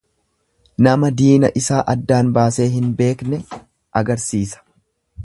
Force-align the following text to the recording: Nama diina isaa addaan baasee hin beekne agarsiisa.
Nama 0.87 1.11
diina 1.19 1.51
isaa 1.61 1.83
addaan 1.93 2.33
baasee 2.39 2.67
hin 2.79 2.91
beekne 3.03 3.41
agarsiisa. 4.03 4.69